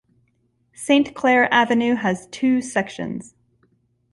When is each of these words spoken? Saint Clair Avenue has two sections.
Saint 0.73 1.13
Clair 1.13 1.47
Avenue 1.53 1.93
has 1.93 2.25
two 2.31 2.59
sections. 2.59 3.35